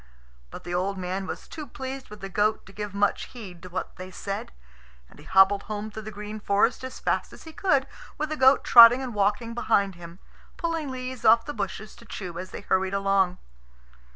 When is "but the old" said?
0.49-0.97